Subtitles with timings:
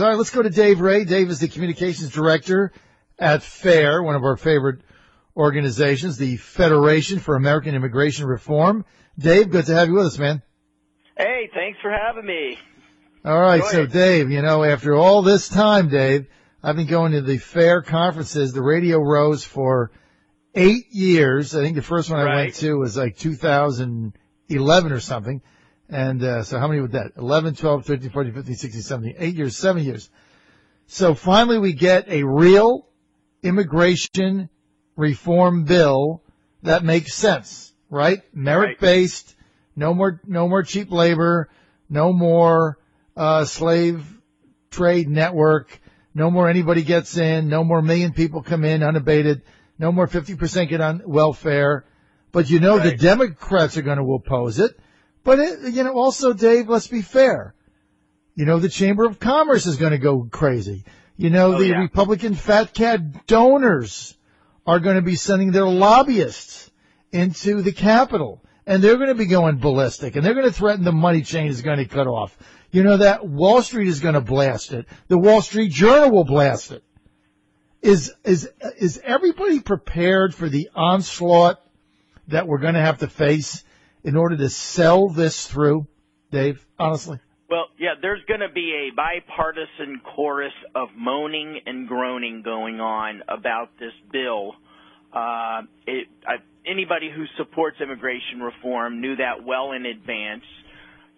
[0.00, 1.04] All right, let's go to Dave Ray.
[1.04, 2.72] Dave is the communications director
[3.18, 4.80] at FAIR, one of our favorite
[5.36, 8.84] organizations, the Federation for American Immigration Reform.
[9.18, 10.42] Dave, good to have you with us, man.
[11.16, 12.58] Hey, thanks for having me.
[13.24, 16.26] All right, so Dave, you know, after all this time, Dave,
[16.62, 19.90] I've been going to the FAIR conferences, the Radio Rows for
[20.54, 21.54] eight years.
[21.56, 22.36] I think the first one I Right.
[22.44, 25.42] went to was like 2011 or something.
[25.88, 27.12] And, uh, so how many would that?
[27.16, 30.10] 11, 12, 13, 14, 15, 16, 17, eight years, seven years.
[30.86, 32.86] So finally we get a real
[33.42, 34.48] immigration
[34.96, 36.22] reform bill
[36.62, 38.22] that makes sense, right?
[38.34, 39.36] Merit based,
[39.76, 41.48] no more, no more cheap labor,
[41.88, 42.78] no more,
[43.16, 44.04] uh, slave
[44.70, 45.80] trade network,
[46.14, 49.42] no more anybody gets in, no more million people come in unabated,
[49.78, 51.84] no more 50% get on welfare.
[52.32, 54.78] But you know the Democrats are going to oppose it.
[55.26, 57.52] But it, you know, also Dave, let's be fair.
[58.36, 60.84] You know, the Chamber of Commerce is going to go crazy.
[61.16, 61.80] You know, Oh, the yeah.
[61.80, 64.16] Republican fat cat donors
[64.68, 66.70] are going to be sending their lobbyists
[67.10, 70.84] into the Capitol and they're going to be going ballistic and they're going to threaten
[70.84, 72.38] the money chain is going to cut off.
[72.70, 74.86] You know that Wall Street is going to blast it.
[75.08, 76.84] The Wall Street Journal will blast it.
[77.82, 81.60] Is, is, is everybody prepared for the onslaught
[82.28, 83.64] that we're going to have to face
[84.06, 85.86] in order to sell this through,
[86.30, 86.64] Dave?
[86.78, 87.18] Honestly?
[87.50, 93.22] Well, yeah, there's going to be a bipartisan chorus of moaning and groaning going on
[93.28, 94.54] about this bill.
[95.12, 100.44] Uh, it, I, anybody who supports immigration reform knew that well in advance.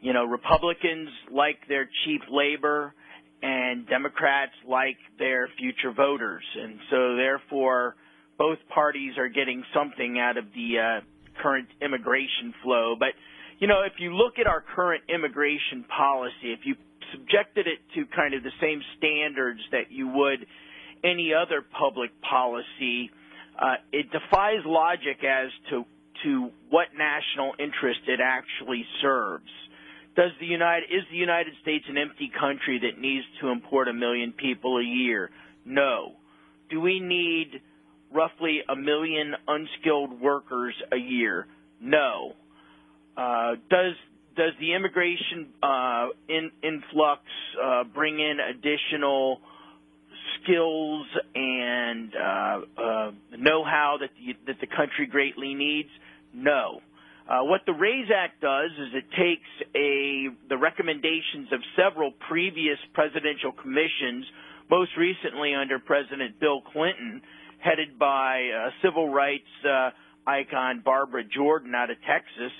[0.00, 2.94] You know, Republicans like their cheap labor,
[3.42, 7.94] and Democrats like their future voters, and so therefore,
[8.36, 11.00] both parties are getting something out of the uh,
[11.42, 12.94] current immigration flow.
[12.98, 13.10] But
[13.58, 16.76] you know, if you look at our current immigration policy, if you
[17.12, 20.46] subjected it to kind of the same standards that you would
[21.04, 23.10] any other public policy,
[23.58, 25.84] uh, it defies logic as to
[26.24, 29.50] to what national interest it actually serves.
[30.16, 33.92] Does the United is the United States an empty country that needs to import a
[33.92, 35.30] million people a year?
[35.64, 36.12] No.
[36.70, 37.60] Do we need
[38.12, 41.46] roughly a million unskilled workers a year?
[41.80, 42.32] No.
[43.16, 43.94] Uh, does
[44.36, 47.22] does the immigration uh, in, influx
[47.60, 49.40] uh, bring in additional
[50.40, 55.88] skills and uh, uh, know-how that the, that the country greatly needs?
[56.32, 56.80] No.
[57.28, 62.78] Uh, what the RAISE Act does is it takes a the recommendations of several previous
[62.94, 64.24] presidential commissions,
[64.70, 67.20] most recently under President Bill Clinton,
[67.58, 69.90] headed by uh, civil rights uh,
[70.26, 72.52] icon Barbara Jordan out of Texas,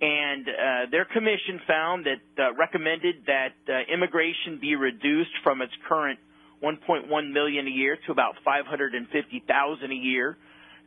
[0.00, 5.72] and uh, their commission found that uh, recommended that uh, immigration be reduced from its
[5.86, 6.18] current
[6.62, 10.36] 1.1 million a year to about 550,000 a year.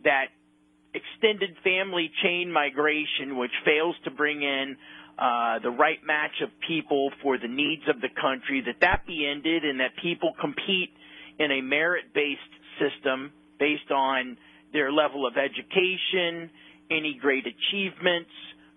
[0.03, 0.25] That
[0.94, 4.78] extended family chain migration, which fails to bring in
[5.18, 9.28] uh, the right match of people for the needs of the country, that that be
[9.30, 10.90] ended, and that people compete
[11.40, 12.40] in a merit-based
[12.80, 13.31] system
[13.63, 14.35] based on
[14.74, 16.50] their level of education,
[16.91, 18.29] any great achievements,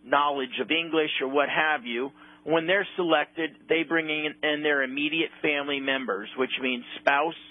[0.04, 2.12] knowledge of English, or what have you.
[2.44, 7.42] When they're selected, they bring in, their immediate family members, which means spouse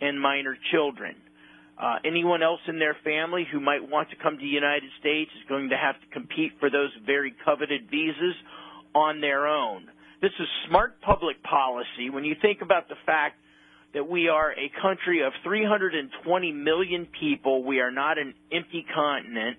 [0.00, 1.16] and minor children.
[1.76, 5.32] Uh, anyone else in their family who might want to come to the United States
[5.34, 8.36] is going to have to compete for those very coveted visas
[8.94, 9.88] on their own.
[10.22, 13.34] This is smart public policy when you think about the fact
[13.94, 17.64] that we are a country of 320 million people.
[17.64, 19.56] We are not an empty continent.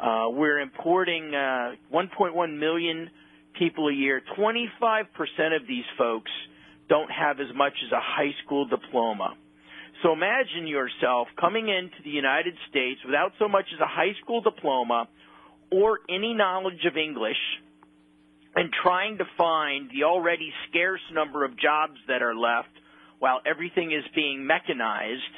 [0.00, 3.10] Uh, we're importing uh, 1.1 million
[3.58, 4.20] people a year.
[4.38, 5.04] 25%
[5.56, 6.30] of these folks
[6.88, 9.34] don't have as much as a high school diploma.
[10.02, 14.42] So imagine yourself coming into the United States without so much as a high school
[14.42, 15.08] diploma
[15.72, 17.40] or any knowledge of English
[18.54, 22.68] and trying to find the already scarce number of jobs that are left
[23.24, 25.34] while everything is being mechanized.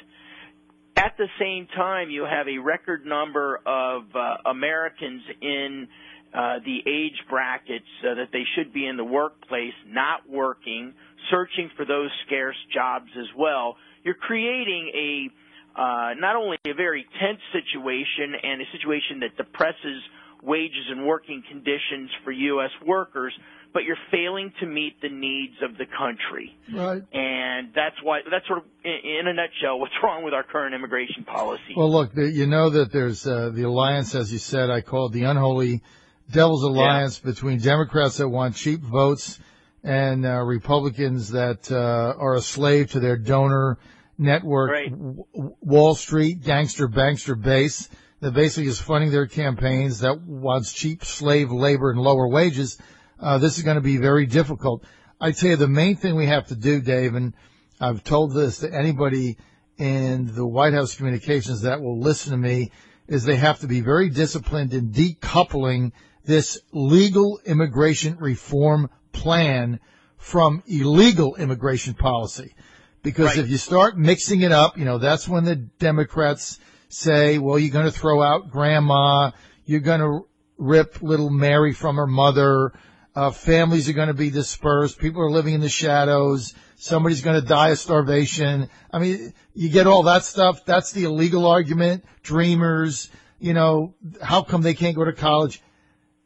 [0.97, 5.87] At the same time, you have a record number of uh, Americans in
[6.33, 10.95] uh, the age brackets uh, that they should be in the workplace, not working,
[11.31, 13.77] searching for those scarce jobs as well.
[14.03, 20.01] You're creating a uh, not only a very tense situation and a situation that depresses
[20.47, 22.71] wages and working conditions for U.S.
[22.85, 23.33] workers,
[23.73, 26.57] but you're failing to meet the needs of the country.
[26.73, 27.03] Right.
[27.13, 31.25] And that's why, that's sort of, in, a nutshell, what's wrong with our current immigration
[31.25, 31.73] policy.
[31.75, 35.11] Well, look, you know that there's uh, the alliance, as you said, I call it
[35.11, 35.83] the unholy
[36.31, 39.39] devil's alliance between Democrats that want cheap votes
[39.83, 43.77] and uh, Republicans that uh, are a slave to their donor
[44.17, 44.89] network, Right.
[44.89, 45.23] w-
[45.61, 47.87] Wall Street gangster bankster base
[48.19, 52.77] that basically is funding their campaigns that wants cheap slave labor and lower wages.
[53.19, 54.83] Uh, this is going to be very difficult.
[55.19, 57.33] I tell you, the main thing we have to do, Dave, and
[57.79, 59.37] I've told this to anybody
[59.77, 62.71] in the White House communications that will listen to me,
[63.07, 65.91] is they have to be very disciplined in decoupling
[66.25, 69.79] this legal immigration reform plan
[70.17, 72.53] from illegal immigration policy.
[73.01, 73.37] Because Right.
[73.37, 77.73] if you start mixing it up, you know, that's when the Democrats say, well, you're
[77.73, 79.31] going to throw out grandma,
[79.65, 82.73] you're going to rip little Mary from her mother,
[83.15, 87.39] uh, families are going to be dispersed, people are living in the shadows, somebody's going
[87.39, 88.69] to die of starvation.
[88.91, 90.63] I mean, you get all that stuff.
[90.65, 92.05] That's the illegal argument.
[92.23, 95.61] Dreamers, you know, how come they can't go to college?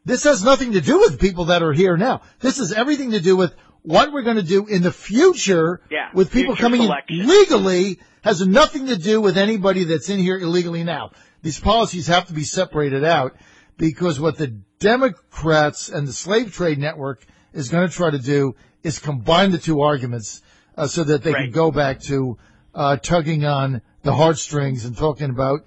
[0.04, 2.22] This has nothing to do with people that are here now.
[2.40, 6.08] This has everything to do with what we're going to do in the future Yeah,
[6.14, 7.20] with people future coming selection.
[7.20, 11.10] in legally has nothing to do with anybody that's in here illegally now.
[11.42, 13.34] These policies have to be separated out
[13.76, 14.46] because what the
[14.78, 19.58] Democrats and the slave trade network is going to try to do is combine the
[19.58, 20.42] two arguments
[20.76, 22.38] uh, so that they can go back to
[22.74, 25.64] uh, tugging on the heartstrings and talking about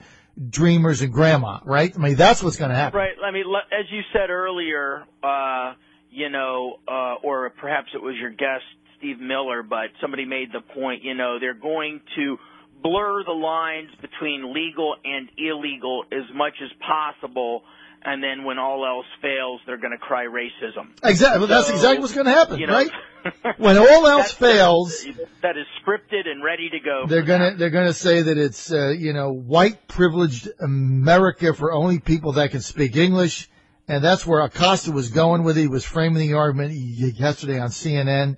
[0.49, 1.93] dreamers and grandma, right?
[1.95, 2.97] I mean, that's what's going to happen.
[2.97, 3.15] Right.
[3.23, 5.73] I mean, as you said earlier, uh,
[6.15, 8.63] you know, uh, or perhaps it was your guest,
[8.97, 12.37] Steve Miller, but somebody made the point, you know, they're going to
[12.81, 17.63] blur the lines between legal and illegal as much as possible.
[18.07, 20.89] And then when all else fails, they're going to cry racism.
[21.03, 21.39] Exactly.
[21.39, 22.89] Well, that's exactly what's going to happen, You know, right?
[23.57, 25.03] When all else fails,
[25.41, 27.05] that is scripted and ready to go.
[27.07, 31.97] they're gonna they're gonna say that it's uh, you know white privileged America for only
[31.99, 33.49] people that can speak English,
[33.87, 35.61] and that's where Acosta was going with it.
[35.61, 38.37] He was framing the argument yesterday on CNN,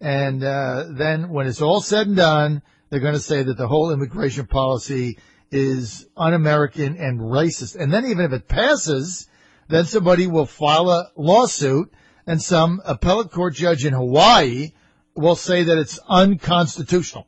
[0.00, 3.68] and uh, then when it's all said and done, they're going to say that the
[3.68, 5.18] whole immigration policy
[5.50, 9.28] is un-American and racist, and then even if it passes,
[9.68, 11.92] then somebody will file a lawsuit,
[12.26, 14.72] and some appellate court judge in Hawaii
[15.14, 17.26] will say that it's unconstitutional.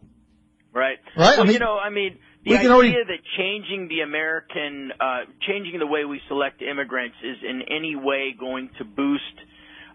[0.73, 0.99] Right.
[1.17, 1.35] Right?
[1.35, 4.01] I Well, mean, you know, I mean, the we can idea already- that changing the
[4.01, 9.23] American, uh, changing the way we select immigrants is in any way going to boost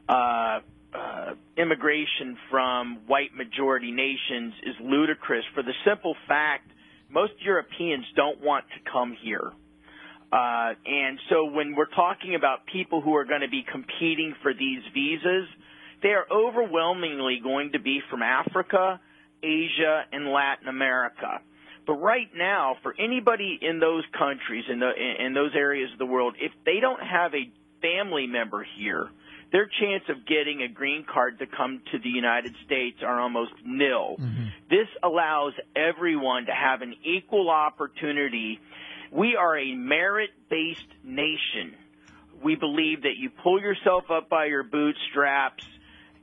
[0.08, 0.62] uh,
[0.92, 6.68] uh, immigration from white majority nations is ludicrous for the simple fact
[7.10, 9.52] most Europeans don't want to come here.
[10.32, 14.54] Uh, and so when we're talking about people who are going to be competing for
[14.54, 15.48] these visas,
[16.02, 19.00] they are overwhelmingly going to be from Africa,
[19.42, 21.42] Asia, and Latin America.
[21.90, 24.92] But right now, for anybody in those countries, in, the,
[25.26, 27.50] in those areas of the world, if they don't have a
[27.82, 29.10] family member here,
[29.52, 33.54] their chance of getting a green card to come to the United States are almost
[33.66, 34.18] nil.
[34.20, 34.44] Mm-hmm.
[34.70, 38.60] This allows everyone to have an equal opportunity.
[39.12, 41.74] We are a merit-based nation.
[42.44, 45.66] We believe that you pull yourself up by your bootstraps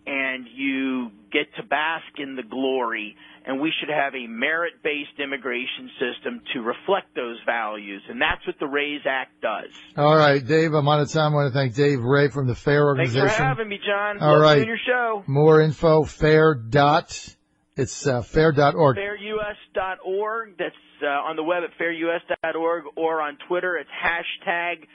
[0.06, 3.17] and you get to bask in the glory.
[3.44, 8.03] And we should have a merit-based immigration system to reflect those values.
[8.08, 9.70] And that's what the RAISE Act does.
[9.97, 11.32] All right, Dave, I'm out of time.
[11.32, 13.20] I want to thank Dave Ray from the FAIR organization.
[13.20, 14.19] Thanks for having me, John.
[14.20, 14.67] All Love right.
[14.67, 15.23] your show.
[15.29, 17.37] More info, fair dot,
[17.76, 18.97] it's uh, fair.org.
[18.97, 20.58] fairus.org.
[20.58, 23.77] That's uh, on the web at fairus.org or on Twitter.
[23.77, 24.86] It's hashtag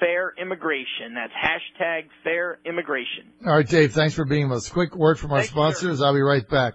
[0.00, 1.14] fair immigration.
[1.14, 3.26] That's hashtag fair immigration.
[3.46, 4.68] All right, Dave, thanks for being with us.
[4.68, 5.54] Quick word from our Thanks, sir.
[5.54, 6.02] sponsors.
[6.02, 6.74] I'll be right back.